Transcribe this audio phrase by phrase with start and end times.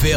[0.00, 0.16] Phil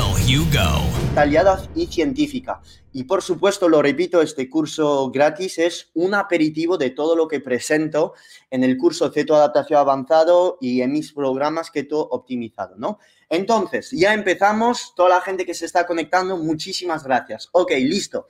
[1.75, 2.61] y científica.
[2.93, 7.42] Y por supuesto, lo repito, este curso gratis es un aperitivo de todo lo que
[7.42, 8.14] presento
[8.50, 13.00] en el curso Ceto Adaptación Avanzado y en mis programas Keto Optimizado, ¿no?
[13.28, 14.93] Entonces, ya empezamos.
[14.96, 17.50] Toda la gente que se está conectando, muchísimas gracias.
[17.51, 18.28] Ok, listo.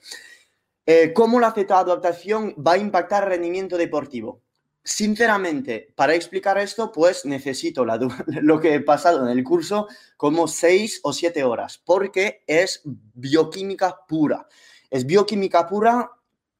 [0.86, 4.43] Eh, ¿Cómo la cetoadaptación va a impactar el rendimiento deportivo?
[4.86, 7.86] Sinceramente, para explicar esto, pues necesito
[8.26, 9.88] lo que he pasado en el curso
[10.18, 14.46] como seis o siete horas, porque es bioquímica pura.
[14.90, 16.10] Es bioquímica pura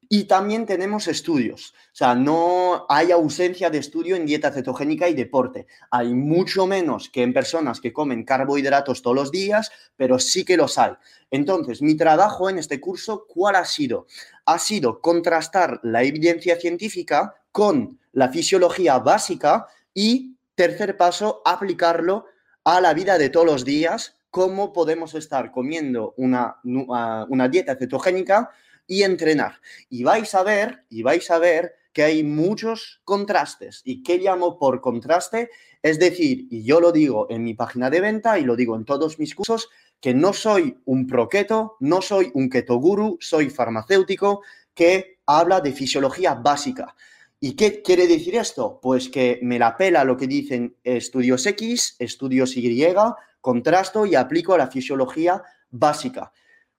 [0.09, 1.73] y también tenemos estudios.
[1.93, 5.67] O sea, no hay ausencia de estudio en dieta cetogénica y deporte.
[5.91, 10.57] Hay mucho menos que en personas que comen carbohidratos todos los días, pero sí que
[10.57, 10.93] los hay.
[11.31, 14.07] Entonces, mi trabajo en este curso, ¿cuál ha sido?
[14.45, 22.25] Ha sido contrastar la evidencia científica con la fisiología básica y, tercer paso, aplicarlo
[22.63, 28.51] a la vida de todos los días, cómo podemos estar comiendo una, una dieta cetogénica
[28.87, 29.59] y entrenar.
[29.89, 33.81] Y vais a ver, y vais a ver que hay muchos contrastes.
[33.85, 35.49] ¿Y qué llamo por contraste?
[35.81, 38.83] Es decir, y yo lo digo en mi página de venta y lo digo en
[38.83, 39.69] todos mis cursos,
[40.01, 44.41] que no soy un proqueto, no soy un keto guru, soy farmacéutico
[44.73, 46.95] que habla de fisiología básica.
[47.39, 48.79] ¿Y qué quiere decir esto?
[48.81, 52.93] Pues que me la pela lo que dicen estudios X, estudios Y,
[53.39, 56.31] contrasto y aplico a la fisiología básica.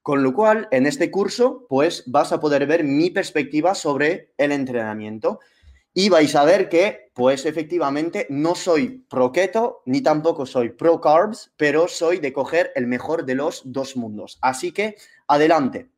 [0.06, 4.52] Con lo cual, en este curso, pues vas a poder ver mi perspectiva sobre el
[4.52, 5.40] entrenamiento
[5.92, 11.00] y vais a ver que, pues efectivamente, no soy pro keto ni tampoco soy pro
[11.00, 14.38] carbs, pero soy de coger el mejor de los dos mundos.
[14.42, 14.94] Así que,
[15.26, 15.90] adelante.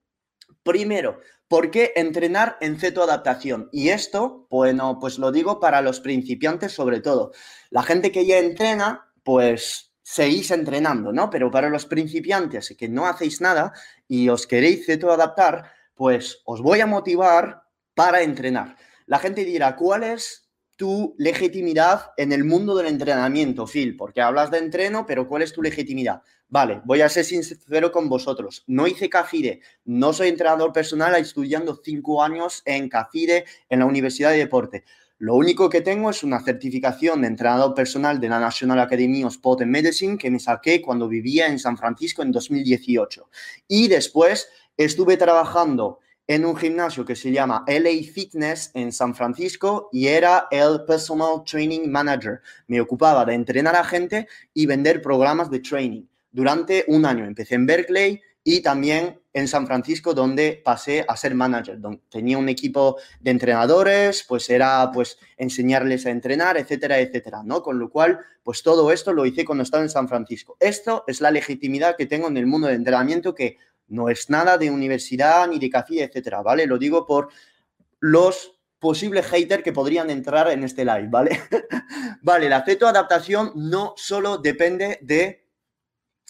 [0.63, 3.71] Primero, ¿Por qué entrenar en cetoadaptación?
[3.73, 7.33] Y esto, bueno, pues lo digo para los principiantes sobre todo.
[7.71, 11.29] La gente que ya entrena, pues seguís entrenando, ¿no?
[11.29, 13.75] Pero para los principiantes que no hacéis nada
[14.09, 17.65] y os queréis cetoadaptar, pues os voy a motivar
[17.95, 18.75] para entrenar.
[19.05, 23.99] La gente dirá, ¿cuál es tu legitimidad en el mundo del entrenamiento, Phil?
[23.99, 26.23] Porque hablas de entreno, pero ¿cuál es tu legitimidad?
[26.49, 28.65] Vale, voy a ser sincero con vosotros.
[28.67, 34.31] No hice CAFIDE, no soy entrenador personal estudiando cinco años en CAFIDE en la Universidad
[34.31, 34.85] de Deporte.
[35.21, 39.33] Lo único que tengo es una certificación de entrenador personal de la National Academy of
[39.33, 43.29] Sport and Medicine que me saqué cuando vivía en San Francisco en 2018.
[43.67, 45.99] Y después estuve trabajando
[46.29, 51.43] en un gimnasio que se llama LA Fitness en San Francisco y era el Personal
[51.45, 52.41] Training Manager.
[52.69, 56.03] Me ocupaba de entrenar a gente y vender programas de training.
[56.31, 61.35] Durante un año empecé en Berkeley y también en San Francisco donde pasé a ser
[61.35, 67.43] manager, donde tenía un equipo de entrenadores, pues era pues enseñarles a entrenar, etcétera, etcétera,
[67.45, 67.63] ¿no?
[67.63, 70.57] Con lo cual, pues todo esto lo hice cuando estaba en San Francisco.
[70.61, 73.57] Esto es la legitimidad que tengo en el mundo del entrenamiento que
[73.89, 76.67] no es nada de universidad ni de café, etcétera, ¿vale?
[76.67, 77.29] Lo digo por
[78.01, 81.41] los posibles haters que podrían entrar en este live, ¿vale?
[82.23, 85.47] vale, la cetoadaptación no solo depende de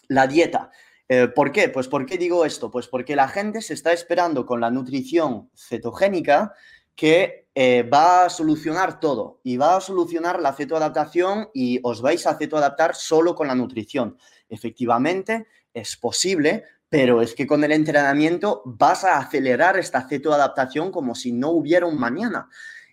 [0.08, 0.70] la dieta.
[1.08, 1.70] Eh, ¿Por qué?
[1.70, 2.70] Pues ¿por qué digo esto?
[2.70, 6.52] Pues porque la gente se está esperando con la nutrición cetogénica
[6.94, 12.26] que eh, va a solucionar todo y va a solucionar la cetoadaptación y os vais
[12.26, 14.18] a cetoadaptar solo con la nutrición.
[14.48, 21.14] Efectivamente, es posible, pero es que con el entrenamiento vas a acelerar esta cetoadaptación como
[21.14, 22.48] si no hubiera un mañana.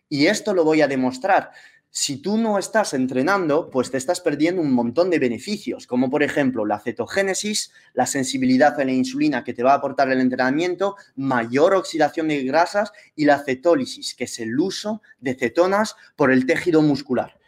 [0.07, 1.51] Y esto lo voy a demostrar.
[1.97, 6.23] Si tú no estás entrenando, pues te estás perdiendo un montón de beneficios, como por
[6.23, 10.97] ejemplo la cetogénesis, la sensibilidad a la insulina que te va a aportar el entrenamiento,
[11.15, 16.45] mayor oxidación de grasas y la cetólisis, que es el uso de cetonas por el
[16.45, 17.39] tejido muscular.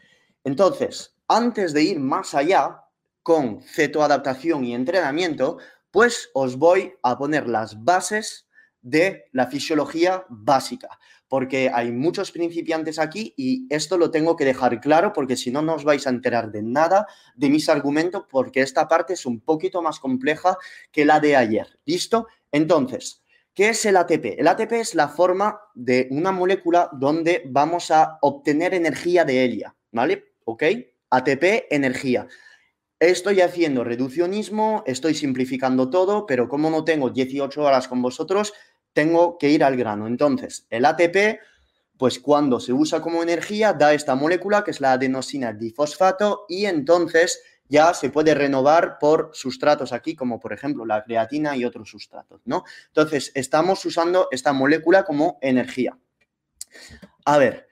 [0.45, 2.85] Entonces, antes de ir más allá
[3.23, 5.57] con cetoadaptación y entrenamiento,
[5.91, 8.47] pues os voy a poner las bases
[8.81, 10.97] de la fisiología básica,
[11.27, 15.62] porque hay muchos principiantes aquí y esto lo tengo que dejar claro porque si no,
[15.62, 19.39] no os vais a enterar de nada de mis argumentos porque esta parte es un
[19.39, 20.57] poquito más compleja
[20.91, 21.79] que la de ayer.
[21.85, 22.27] ¿Listo?
[22.51, 24.39] Entonces, ¿qué es el ATP?
[24.39, 29.75] El ATP es la forma de una molécula donde vamos a obtener energía de ella,
[29.91, 30.33] ¿vale?
[30.45, 30.63] ¿Ok?
[31.09, 32.27] ATP, energía.
[33.00, 38.53] Estoy haciendo reduccionismo, estoy simplificando todo, pero como no tengo 18 horas con vosotros,
[38.97, 40.07] tengo que ir al grano.
[40.07, 41.39] Entonces, el ATP,
[41.99, 46.65] pues cuando se usa como energía, da esta molécula que es la adenosina difosfato y
[46.65, 51.91] entonces ya se puede renovar por sustratos aquí, como por ejemplo la creatina y otros
[51.91, 52.63] sustratos, ¿no?
[52.88, 55.95] Entonces, estamos usando esta molécula como energía.
[57.23, 57.67] A ver,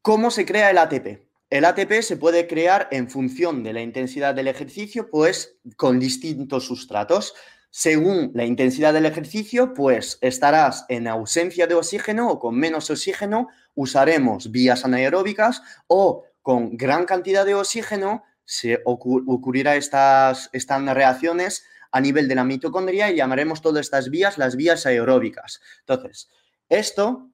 [0.00, 1.22] ¿cómo se crea el ATP?
[1.50, 6.66] El ATP se puede crear en función de la intensidad del ejercicio, pues con distintos
[6.66, 7.32] sustratos.
[7.74, 13.48] Según la intensidad del ejercicio, pues estarás en ausencia de oxígeno o con menos oxígeno,
[13.74, 22.02] usaremos vías anaeróbicas o con gran cantidad de oxígeno se ocurrirá estas, estas reacciones a
[22.02, 25.62] nivel de la mitocondria y llamaremos todas estas vías las vías aeróbicas.
[25.80, 26.28] Entonces,
[26.68, 27.31] esto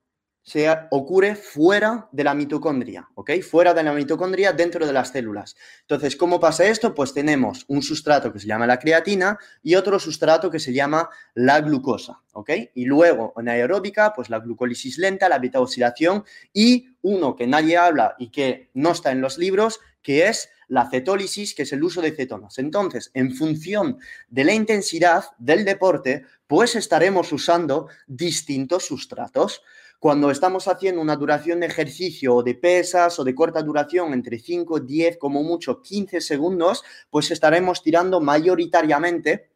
[0.48, 3.32] se ocurre fuera de la mitocondria, ¿ok?
[3.42, 5.54] Fuera de la mitocondria, dentro de las células.
[5.82, 6.94] Entonces, ¿cómo pasa esto?
[6.94, 11.10] Pues tenemos un sustrato que se llama la creatina y otro sustrato que se llama
[11.34, 12.50] la glucosa, ¿ok?
[12.74, 16.24] Y luego, en aeróbica, pues la glucólisis lenta, la beta oxidación
[16.54, 20.88] y uno que nadie habla y que no está en los libros, que es la
[20.88, 22.58] cetólisis, que es el uso de cetonas.
[22.58, 23.98] Entonces, en función
[24.28, 29.62] de la intensidad del deporte, pues estaremos usando distintos sustratos.
[29.98, 34.38] Cuando estamos haciendo una duración de ejercicio o de pesas o de corta duración entre
[34.38, 39.50] 5, 10, como mucho 15 segundos, pues estaremos tirando mayoritariamente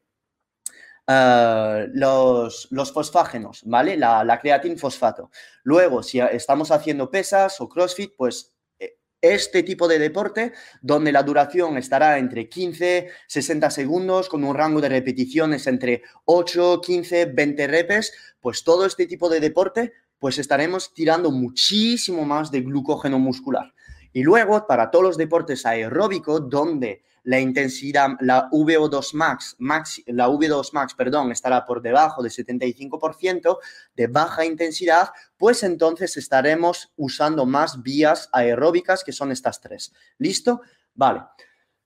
[1.07, 3.97] eh, los, los, fosfágenos, ¿vale?
[3.97, 5.31] La, la creatin fosfato.
[5.63, 11.23] Luego, si estamos haciendo pesas o CrossFit, pues eh, este tipo de deporte, donde la
[11.23, 17.67] duración estará entre 15, 60 segundos, con un rango de repeticiones entre 8, 15, 20
[17.69, 19.93] repes, pues todo este tipo de deporte
[20.23, 23.75] pues estaremos tirando muchísimo más de glucógeno muscular.
[24.13, 30.29] Y luego, para todos los deportes aeróbicos, donde la intensidad, la VO2 max, max, la
[30.29, 33.59] V2 max, perdón, estará por debajo de 75%
[33.97, 39.93] de baja intensidad, pues entonces estaremos usando más vías aeróbicas, que son estas tres.
[40.19, 40.61] ¿Listo?
[40.95, 41.23] Vale.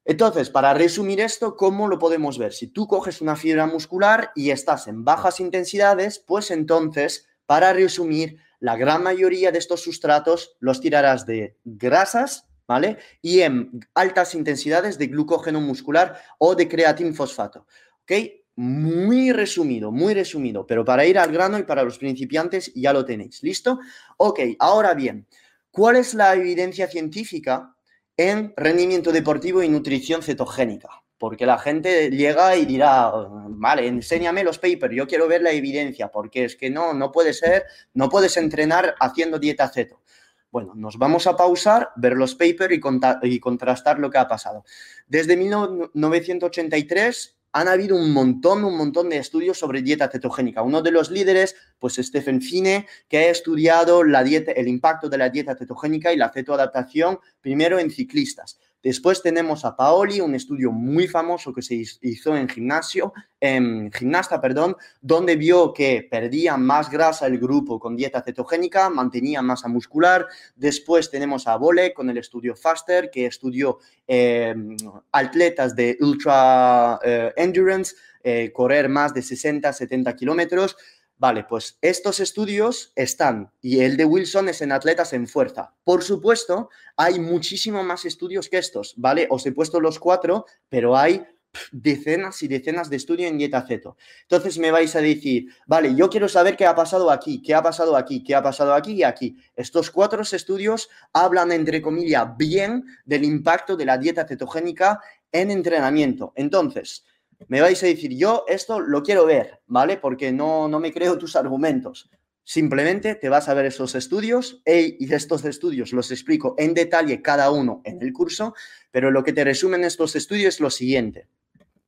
[0.05, 2.53] Entonces, para resumir esto, ¿cómo lo podemos ver?
[2.53, 8.39] Si tú coges una fibra muscular y estás en bajas intensidades, pues entonces para resumir,
[8.61, 12.99] la gran mayoría de estos sustratos los tirarás de grasas, ¿vale?
[13.23, 17.67] Y en altas intensidades de glucógeno muscular o de creatinfosfato,
[18.03, 18.13] ¿ok?
[18.57, 23.05] Muy resumido, muy resumido, pero para ir al grano y para los principiantes ya lo
[23.05, 23.79] tenéis, ¿listo?
[24.17, 25.27] Ok, ahora bien,
[25.71, 27.77] ¿cuál es la evidencia científica
[28.17, 30.89] en rendimiento deportivo y nutrición cetogénica?
[31.19, 33.11] Porque la gente llega y dirá,
[33.49, 37.33] vale, enséñame los papers, yo quiero ver la evidencia, porque es que no, no puede
[37.33, 37.65] ser,
[37.95, 40.03] no puedes entrenar haciendo dieta ceto.
[40.51, 42.81] Bueno, nos vamos a pausar, ver los papers y,
[43.29, 44.65] y contrastar lo que ha pasado.
[45.07, 50.63] Desde 1983 han habido un montón, un montón de estudios sobre dieta cetogénica.
[50.63, 55.17] Uno de los líderes, pues Stephen Fine, que ha estudiado la dieta, el impacto de
[55.17, 58.59] la dieta cetogénica y la cetoadaptación, primero en ciclistas.
[58.87, 64.41] Después tenemos a Paoli, un estudio muy famoso que se hizo en gimnasio, en gimnasta,
[64.41, 70.29] perdón, donde vio que perdía más grasa el grupo con dieta cetogénica, mantenía masa muscular.
[70.55, 74.77] Después tenemos a Bole con el estudio Faster, que estudió em,
[75.11, 80.77] atletas de ultra eh, endurance, eh, correr más de 60, 70 kilómetros.
[81.19, 85.75] Vale, pues estos estudios están y el de Wilson es en atletas en fuerza.
[85.83, 89.27] Por supuesto, hay muchísimo más estudios que estos, ¿vale?
[89.31, 91.25] Os he puesto los cuatro, pero hay
[91.73, 93.97] decenas y decenas de estudios en dieta ceto.
[94.23, 97.63] Entonces me vais a decir, vale, yo quiero saber qué ha pasado aquí, qué ha
[97.63, 99.39] pasado aquí, qué ha pasado aquí y aquí.
[99.55, 105.01] Estos cuatro estudios hablan, entre comillas, bien del impacto de la dieta cetogénica
[105.33, 106.35] en entrenamiento.
[106.37, 107.05] Entonces,
[107.49, 109.97] me vais a decir, yo esto lo quiero ver, ¿vale?
[109.97, 112.11] Porque no, no me creo tus argumentos.
[112.49, 117.51] Simplemente te vas a ver esos estudios y estos estudios los explico en detalle cada
[117.51, 118.55] uno en el curso,
[118.93, 121.27] pero lo que te resumen estos estudios es lo siguiente,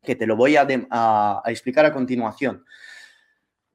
[0.02, 2.64] que te lo voy a, a, explicar a continuación.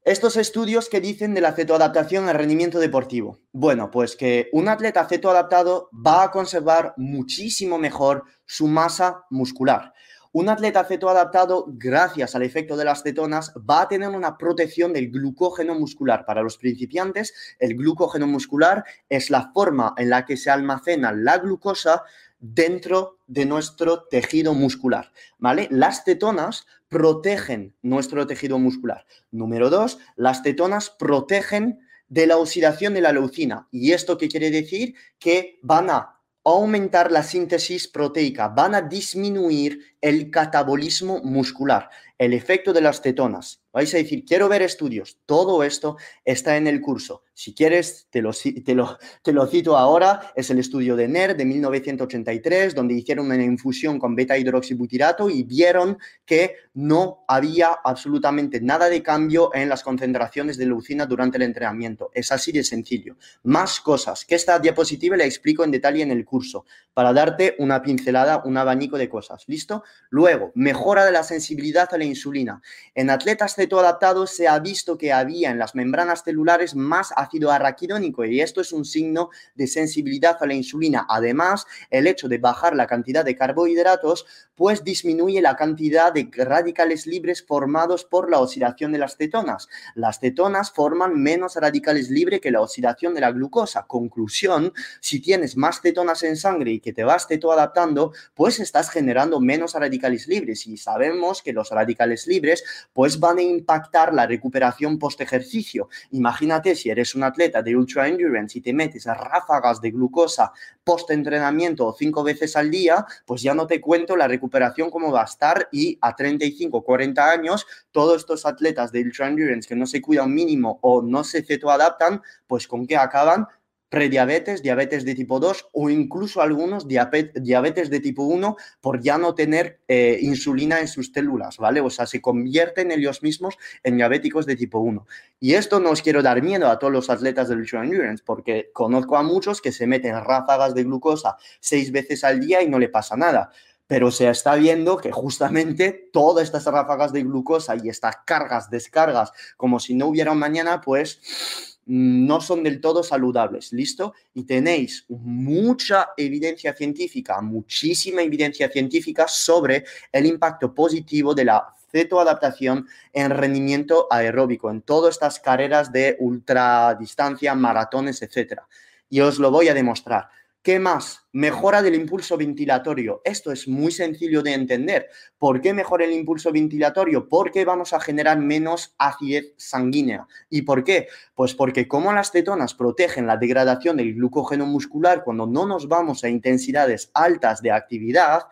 [0.03, 3.39] Estos estudios que dicen de la cetoadaptación al rendimiento deportivo.
[3.53, 9.92] Bueno, pues que un atleta cetoadaptado va a conservar muchísimo mejor su masa muscular.
[10.35, 15.11] Un atleta cetoadaptado, gracias al efecto de las cetonas, va a tener una protección del
[15.11, 16.25] glucógeno muscular.
[16.25, 21.37] Para los principiantes, el glucógeno muscular es la forma en la que se almacena la
[21.37, 22.01] glucosa
[22.39, 25.67] dentro de nuestro tejido muscular, ¿vale?
[25.69, 29.05] Las cetonas protegen nuestro tejido muscular.
[29.29, 33.67] Número dos, las cetonas protegen de la oxidación de la leucina.
[33.69, 34.95] ¿Y esto qué quiere decir?
[35.19, 42.73] Que van a aumentar la síntesis proteica, van a disminuir el catabolismo muscular, el efecto
[42.73, 43.62] de las cetonas.
[43.74, 45.18] Vais a decir, quiero ver estudios.
[45.25, 47.24] Todo esto está en el curso.
[47.34, 50.32] Si quieres, te lo, te lo, te lo cito ahora.
[50.36, 55.42] Es el estudio de NER de 1983, donde hicieron una infusión con beta hidroxibutirato y
[55.42, 61.44] vieron que no había absolutamente nada de cambio en las concentraciones de leucina durante el
[61.44, 62.12] entrenamiento.
[62.13, 63.18] Es así de sencillo.
[63.42, 67.82] Más cosas que esta diapositiva le explico en detalle en el curso para darte una
[67.82, 69.44] pincelada, un abanico de cosas.
[69.48, 69.84] ¿Listo?
[70.10, 72.62] Luego, mejora de la sensibilidad a la insulina.
[72.94, 78.25] En atletas cetoadaptados se ha visto que había en las membranas celulares más ácido arraquidónico
[78.25, 81.05] y esto es un signo de sensibilidad a la insulina.
[81.08, 87.08] Además, el hecho de bajar la cantidad de carbohidratos pues disminuye la cantidad de radicales
[87.08, 89.70] libres formados por la oxidación de las cetonas.
[89.96, 93.86] Las cetonas forman menos radicales libres que la oxidación de la glucosa.
[93.88, 99.39] Conclusión, si tienes más cetonas en sangre y que te vas cetoadaptando, pues estás generando
[99.39, 105.00] menos radicales libres y sabemos que los radicales libres pues van a impactar la recuperación
[105.00, 105.89] post ejercicio.
[106.12, 110.51] Imagínate si eres un atleta de ultra endurance y te metes a ráfagas de glucosa
[110.83, 115.22] post entrenamiento cinco veces al día, pues ya no te cuento la recuperación cómo va
[115.22, 119.86] a estar y a 35, 40 años, todos estos atletas de ultra endurance que no
[119.86, 123.48] se cuidan mínimo o no se cetoadaptan, pues con qué acaban
[123.93, 129.35] prediabetes, diabetes de tipo 2 o incluso algunos diabetes de tipo 1 por ya no
[129.35, 131.79] tener eh, insulina en sus células, ¿vale?
[131.79, 135.05] O sea, se convierten ellos mismos en diabéticos de tipo 1.
[135.39, 138.71] Y esto no os quiero dar miedo a todos los atletas del Ultra Endurance porque
[138.73, 142.79] conozco a muchos que se meten ráfagas de glucosa seis veces al día y no
[142.79, 143.51] le pasa nada
[143.85, 149.33] pero se está viendo que justamente todas estas ráfagas de glucosa y estas cargas, descargas,
[149.55, 154.13] como si no hubiera mañana, pues no son del todo saludables, ¿listo?
[154.33, 162.87] Y tenéis mucha evidencia científica, muchísima evidencia científica sobre el impacto positivo de la cetoadaptación
[163.11, 168.61] en rendimiento aeróbico, en todas estas carreras de ultradistancia, maratones, etc.
[169.09, 170.29] Y os lo voy a demostrar.
[170.63, 171.27] ¿Qué más?
[171.34, 173.22] Mejora del impulso ventilatorio.
[173.25, 175.10] Esto es muy sencillo de entender.
[175.38, 177.27] ¿Por qué mejora el impulso ventilatorio?
[177.27, 180.25] Porque vamos a generar menos acidez sanguínea.
[180.50, 181.10] ¿Y por qué?
[181.36, 186.24] Pues porque como las cetonas protegen la degradación del glucógeno muscular cuando no nos vamos
[186.24, 188.43] a intensidades altas de actividad,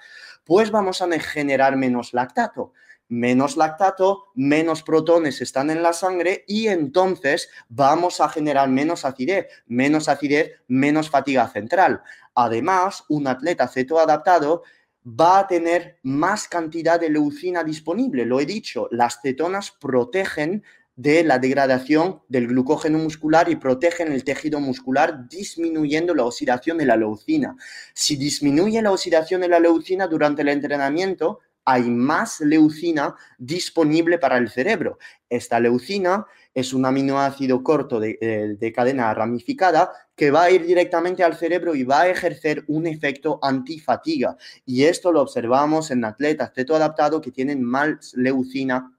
[0.44, 2.74] pues vamos a generar menos lactato
[3.12, 9.48] menos lactato, menos protones están en la sangre y entonces vamos a generar menos acidez,
[9.68, 12.02] menos acidez, menos fatiga central.
[12.36, 14.64] Además, un atleta cetoadaptado
[15.06, 18.26] va a tener más cantidad de leucina disponible.
[18.26, 20.64] Lo he dicho, las cetonas protegen
[20.96, 26.86] de la degradación del glucógeno muscular y protegen el tejido muscular disminuyendo la oxidación de
[26.86, 27.58] la leucina.
[27.94, 34.38] Si disminuye la oxidación de la leucina durante el entrenamiento, hay más leucina disponible para
[34.38, 34.98] el cerebro.
[35.30, 41.36] Esta leucina es un aminoácido corto de, cadena ramificada que va a ir directamente al
[41.36, 44.36] cerebro y va a ejercer un efecto antifatiga.
[44.66, 48.92] Y esto lo observamos en atletas cetoadaptados que tienen más leucina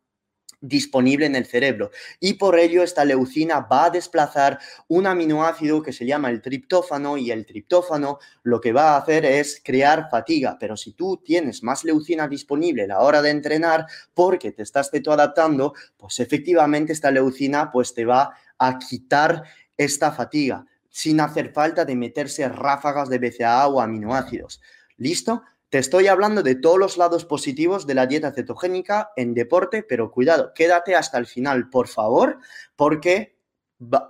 [0.62, 1.90] disponible en el cerebro
[2.20, 7.18] y por ello esta leucina va a desplazar un aminoácido que se llama el triptófano
[7.18, 11.62] y el triptófano lo que va a hacer es crear fatiga, pero si tú tienes
[11.62, 17.10] más leucina disponible a la hora de entrenar porque te estás adaptando, pues efectivamente esta
[17.10, 19.42] leucina pues te va a quitar
[19.76, 24.60] esta fatiga sin hacer falta de meterse ráfagas de BCAA o aminoácidos.
[24.96, 25.42] ¿Listo?
[25.72, 30.10] Te estoy hablando de todos los lados positivos de la dieta cetogénica en deporte, pero
[30.10, 32.40] cuidado, quédate hasta el final, por favor,
[32.76, 33.38] porque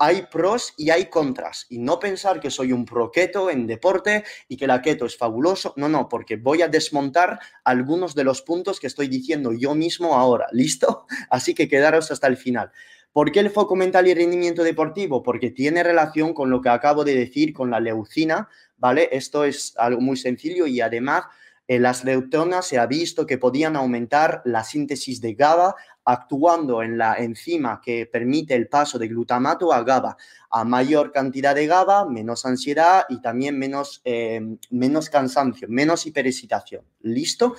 [0.00, 1.66] hay pros y hay contras.
[1.69, 5.16] Y no pensar que soy un pro keto en deporte y que la keto es
[5.16, 5.73] fabuloso.
[5.76, 10.16] No, no, porque voy a desmontar algunos de los puntos que estoy diciendo yo mismo
[10.16, 10.49] ahora.
[10.52, 11.07] ¿Listo?
[11.31, 12.73] Así que quedaros hasta el final.
[13.12, 15.23] ¿Por qué el foco mental y rendimiento deportivo?
[15.23, 19.11] Porque tiene relación con lo que acabo de decir, con la leucina, ¿vale?
[19.12, 21.26] Esto es algo muy sencillo y además
[21.78, 27.14] las leutonas se ha visto que podían aumentar la síntesis de GABA actuando en la
[27.14, 30.16] enzima que permite el paso de glutamato a GABA.
[30.50, 36.84] A mayor cantidad de GABA, menos ansiedad y también menos, eh, menos cansancio, menos hiperexcitación.
[37.00, 37.54] ¿Listo?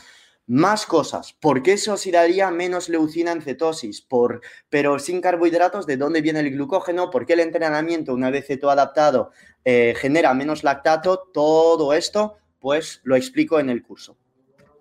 [0.46, 1.32] Más cosas.
[1.32, 4.01] ¿Por qué se oxidaría menos leucina en cetosis?
[4.01, 7.10] Por, pero sin carbohidratos, ¿de dónde viene el glucógeno?
[7.10, 9.32] ¿Por qué el entrenamiento, una vez cetoadaptado,
[9.63, 11.29] eh, genera menos lactato?
[11.34, 14.15] Todo esto pues lo explico en el curso.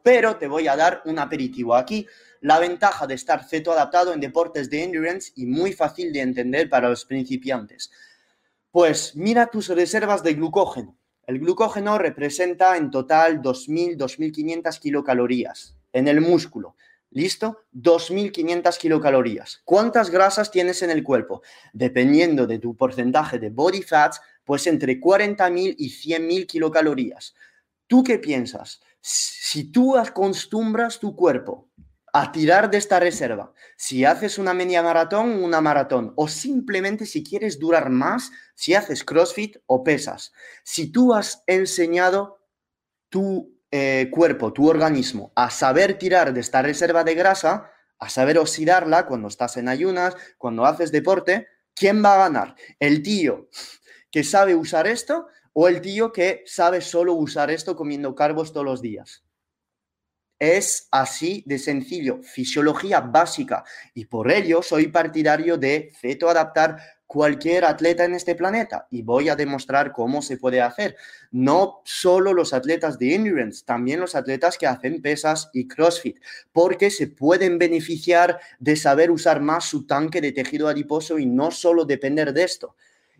[0.04, 2.06] Pero te voy a dar un aperitivo aquí.
[2.40, 6.70] La ventaja de estar ceto adaptado en deportes de endurance y muy fácil de entender
[6.70, 7.90] para los principiantes.
[8.70, 10.96] Pues mira tus reservas de glucógeno.
[11.26, 16.76] El glucógeno representa en total 2.000, 2.500 kilocalorías en el músculo.
[17.10, 17.64] ¿Listo?
[17.74, 19.60] 2.500 kilocalorías.
[19.64, 21.42] ¿Cuántas grasas tienes en el cuerpo?
[21.72, 27.34] Dependiendo de tu porcentaje de body fats, pues entre 40.000 y 100.000 kilocalorías.
[27.92, 28.80] ¿Tú qué piensas?
[29.02, 31.68] Si tú acostumbras tu cuerpo
[32.14, 33.52] a tirar de esta reserva.
[33.76, 39.04] Si haces una media maratón, una maratón, o simplemente si quieres durar más, si haces
[39.04, 40.32] CrossFit o pesas.
[40.64, 42.38] Si tú has enseñado
[43.10, 48.38] tu eh, cuerpo, tu organismo, a saber tirar de esta reserva de grasa, a saber
[48.38, 52.56] oxidarla cuando estás en ayunas, cuando haces deporte, ¿quién va a ganar?
[52.80, 53.50] ¿El tío
[54.10, 58.66] que sabe usar esto o el tío que sabe solo usar esto comiendo carbos todos
[58.66, 59.24] los días?
[60.38, 63.62] Es así de sencillo, fisiología básica.
[63.94, 65.92] Y por ello soy partidario de
[66.28, 70.96] adaptar cualquier atleta en este planeta y voy a demostrar cómo se puede hacer.
[71.30, 76.16] No solo los atletas de endurance, también los atletas que hacen pesas y CrossFit,
[76.50, 81.50] porque se pueden beneficiar de saber usar más su tanque de tejido adiposo y no
[81.50, 82.74] solo depender de esto.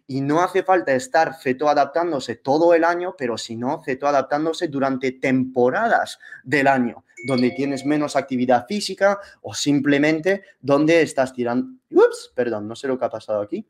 [0.06, 5.12] Y no hace falta estar feto adaptándose todo el año, pero sino feto adaptándose durante
[5.12, 12.68] temporadas del año donde tienes menos actividad física o simplemente donde estás tirando, ups, perdón,
[12.68, 13.66] no sé lo que ha pasado aquí.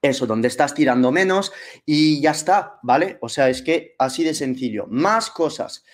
[0.00, 1.52] Eso, donde estás tirando menos
[1.84, 3.18] y ya está, ¿vale?
[3.20, 4.86] O sea, es que así de sencillo.
[4.88, 5.84] Más cosas.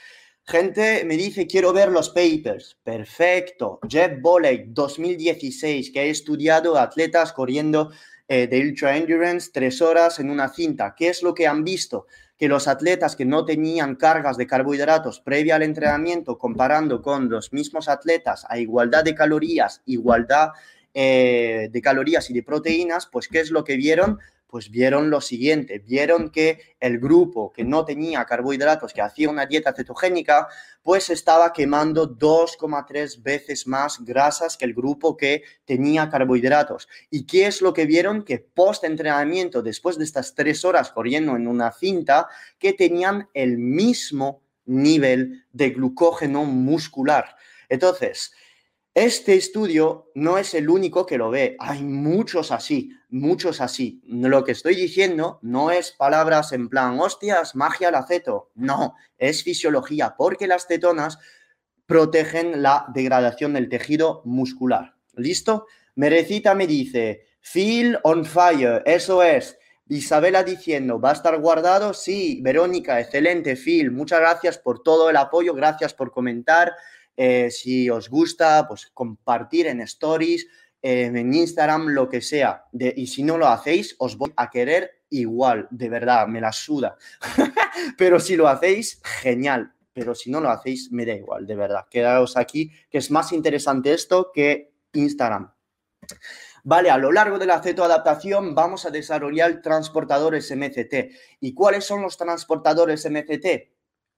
[0.44, 2.76] Gente me dice, quiero ver los papers.
[2.82, 3.78] Perfecto.
[3.88, 7.92] Jeff Bolek, 2016, que ha estudiado atletas corriendo
[8.32, 10.94] eh, de ultra endurance tres horas en una cinta.
[10.96, 12.06] ¿Qué es lo que han visto?
[12.38, 17.52] que los atletas que no tenían cargas de carbohidratos previa al entrenamiento, comparando con los
[17.52, 20.48] mismos atletas a igualdad de calorías, igualdad
[20.94, 24.18] eh, de calorías y de proteínas, pues ¿qué es lo que vieron?
[24.52, 29.46] Pues vieron lo siguiente, vieron que el grupo que no tenía carbohidratos, que hacía una
[29.46, 30.46] dieta cetogénica,
[30.82, 36.86] pues estaba quemando 2,3 veces más grasas que el grupo que tenía carbohidratos.
[37.08, 38.26] ¿Y qué es lo que vieron?
[38.26, 43.56] Que post entrenamiento, después de estas tres horas corriendo en una cinta, que tenían el
[43.56, 47.36] mismo nivel de glucógeno muscular.
[47.70, 48.34] Entonces,
[48.92, 54.02] este estudio no es el único que lo ve, hay muchos así, muchos así.
[54.06, 59.44] Lo que estoy diciendo no es palabras en plan, hostias, magia al aceto, no, es
[59.44, 61.18] fisiología, porque las cetonas
[61.86, 64.96] protegen la degradación del tejido muscular.
[65.14, 65.66] ¿Listo?
[65.94, 69.58] Merecita me dice, feel on fire, eso es.
[69.88, 71.92] Isabela diciendo, ¿va a estar guardado?
[71.92, 76.72] Sí, Verónica, excelente, Phil, muchas gracias por todo el apoyo, gracias por comentar.
[77.14, 80.46] Eh, si os gusta, pues compartir en stories,
[80.82, 82.66] en Instagram, lo que sea.
[82.72, 86.96] y si no lo hacéis, os voy a querer igual, de verdad, me la suda.
[87.98, 89.72] Pero si lo hacéis, genial.
[89.92, 91.86] Pero si no lo hacéis, me da igual, de verdad.
[91.90, 95.52] Quedaos aquí, que es más interesante esto que Instagram.
[96.64, 101.12] Vale, a lo largo de la cetoadaptación vamos a desarrollar transportadores MCT.
[101.40, 103.71] ¿Y cuáles son los transportadores MCT?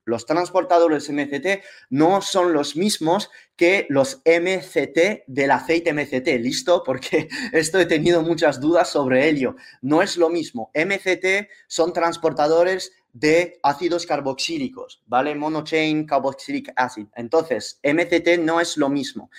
[0.05, 6.83] Los transportadores MCT no son los mismos que los MCT del aceite MCT, ¿listo?
[6.85, 9.57] Porque esto he tenido muchas dudas sobre ello.
[9.81, 10.71] No es lo mismo.
[10.75, 15.35] MCT son transportadores de ácidos carboxílicos, ¿vale?
[15.35, 17.07] Monochain carboxylic acid.
[17.15, 19.31] Entonces, MCT no es lo mismo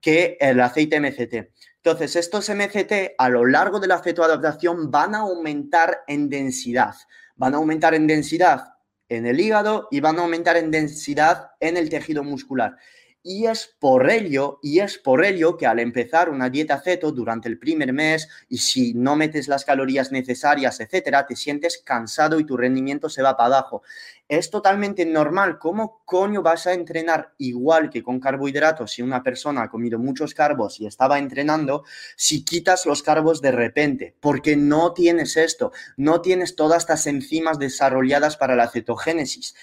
[0.00, 1.50] que el aceite MCT.
[1.76, 6.94] Entonces, estos MCT a lo largo de la cetoadaptación van a aumentar en densidad.
[7.36, 8.74] Van a aumentar en densidad
[9.10, 12.76] en el hígado y van a aumentar en densidad en el tejido muscular.
[13.22, 17.50] Y es por ello, y es por ello que al empezar una dieta ceto durante
[17.50, 22.46] el primer mes y si no metes las calorías necesarias, etcétera, te sientes cansado y
[22.46, 23.82] tu rendimiento se va para abajo.
[24.26, 25.58] Es totalmente normal.
[25.58, 30.32] ¿Cómo coño vas a entrenar igual que con carbohidratos si una persona ha comido muchos
[30.32, 31.84] carbos y estaba entrenando
[32.16, 34.16] si quitas los carbos de repente?
[34.20, 39.54] Porque no tienes esto, no tienes todas estas enzimas desarrolladas para la cetogénesis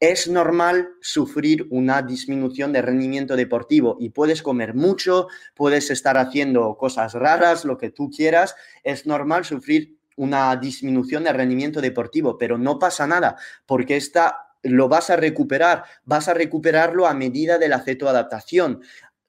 [0.00, 6.76] es normal sufrir una disminución de rendimiento deportivo y puedes comer mucho, puedes estar haciendo
[6.76, 12.58] cosas raras, lo que tú quieras, es normal sufrir una disminución de rendimiento deportivo, pero
[12.58, 17.68] no pasa nada porque esta lo vas a recuperar, vas a recuperarlo a medida de
[17.68, 18.82] la cetoadaptación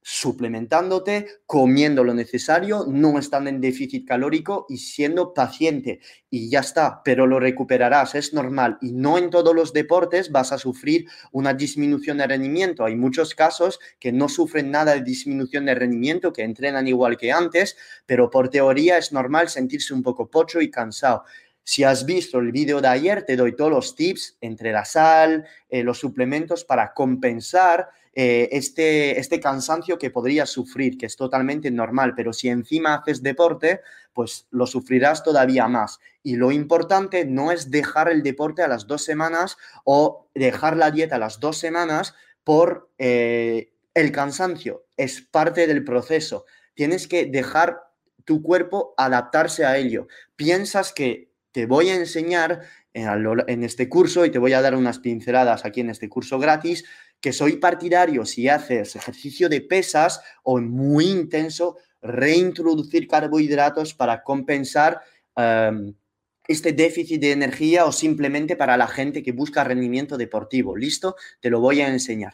[0.09, 5.99] suplementándote, comiendo lo necesario, no estando en déficit calórico y siendo paciente.
[6.29, 8.77] Y ya está, pero lo recuperarás, es normal.
[8.79, 12.85] Y no en todos los deportes vas a sufrir una disminución de rendimiento.
[12.85, 17.33] Hay muchos casos que no sufren nada de disminución de rendimiento, que entrenan igual que
[17.33, 21.25] antes, pero por teoría es normal sentirse un poco pocho y cansado.
[21.65, 25.45] Si has visto el vídeo de ayer, te doy todos los tips entre la sal,
[25.67, 31.69] eh, los suplementos para compensar eh, este, este cansancio que podrías sufrir, que es totalmente
[31.69, 35.99] normal, pero si encima haces deporte, pues lo sufrirás todavía más.
[36.23, 40.89] Y lo importante no es dejar el deporte a las dos semanas o dejar la
[40.89, 46.45] dieta a las dos semanas por eh, el cansancio, es parte del proceso.
[46.73, 47.83] Tienes que dejar
[48.25, 50.07] tu cuerpo adaptarse a ello.
[50.35, 54.99] Piensas que te voy a enseñar en, este curso y te voy a dar unas
[54.99, 56.85] pinceladas aquí en este curso gratis
[57.21, 65.01] que soy partidario si haces ejercicio de pesas o muy intenso, reintroducir carbohidratos para compensar
[65.35, 65.93] em,
[66.47, 70.75] este déficit de energía o simplemente para la gente que busca rendimiento deportivo.
[70.75, 71.15] ¿Listo?
[71.41, 72.33] Te lo voy a enseñar.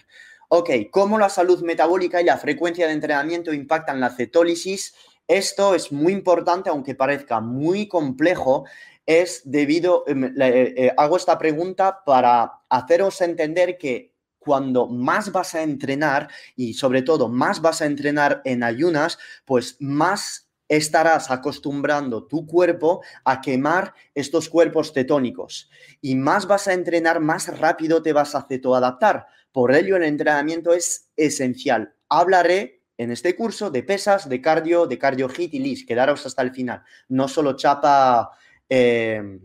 [0.49, 4.93] Ok, ¿cómo la salud metabólica y la frecuencia de entrenamiento impactan la cetólisis?
[5.27, 8.65] Esto es muy importante, aunque parezca muy complejo,
[9.05, 14.12] es debido, em, eh, hago esta pregunta para haceros entender que
[14.43, 19.77] cuando más vas a entrenar y sobre todo más vas a entrenar en ayunas, pues
[19.79, 25.69] más estarás acostumbrando tu cuerpo a quemar estos cuerpos tetónicos
[26.01, 29.27] y más vas a entrenar, más rápido te vas a cetoadaptar.
[29.51, 31.93] Por ello el entrenamiento es esencial.
[32.09, 35.85] Hablaré en este curso de pesas, de cardio, de cardio hit y lis.
[35.85, 36.83] Quedaros hasta el final.
[37.09, 38.31] No solo chapa
[38.69, 39.39] eh,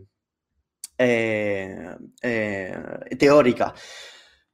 [0.97, 2.75] eh, eh,
[3.17, 3.73] teórica.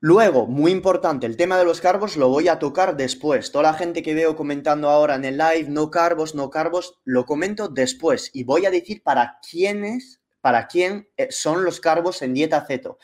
[0.08, 3.52] Luego, muy importante, el tema de los carbos lo voy a tocar después.
[3.52, 7.26] Toda la gente que veo comentando ahora en el live, no carbos, no carbos, lo
[7.26, 12.36] comento después y voy a decir para quiénes, para quién eh, son los carbos en
[12.36, 13.00] dieta ceto.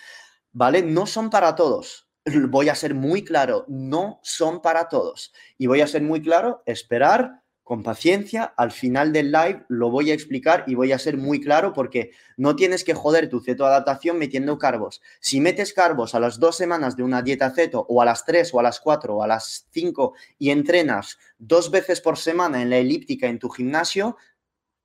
[0.52, 0.84] ¿Vale?
[0.84, 2.08] No son para todos.
[2.50, 5.34] Voy a ser muy claro, no son para todos.
[5.58, 7.41] Y voy a ser muy claro, esperar
[7.72, 11.40] con paciencia, al final del live lo voy a explicar y voy a ser muy
[11.40, 15.02] claro porque no tienes que joder tu cetoadaptación metiendo carbos.
[15.22, 18.54] Si metes carbos a las dos semanas de una dieta ceto o a las tres
[18.54, 22.72] o a las cuatro o a las cinco y entrenas dos veces por semana en
[22.72, 24.18] la elíptica en tu gimnasio,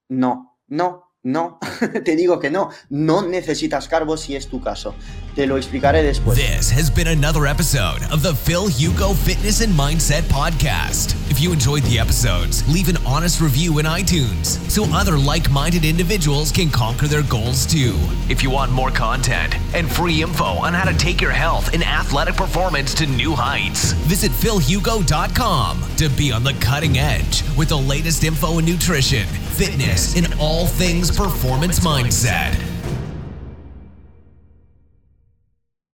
[0.07, 1.59] no, no, no,
[2.05, 4.95] te digo que no, no necesitas carbos si es tu caso.
[5.35, 6.37] Te lo explicaré después.
[6.37, 11.15] This has been another episode of the Phil Hugo Fitness and Mindset Podcast.
[11.29, 15.85] If you enjoyed the episodes, leave an honest review in iTunes so other like minded
[15.85, 17.97] individuals can conquer their goals too.
[18.31, 21.83] If you want more content and free info on how to take your health and
[21.83, 27.77] athletic performance to new heights, visit philhugo.com to be on the cutting edge with the
[27.77, 32.76] latest info in nutrition, fitness, and all things performance mindset.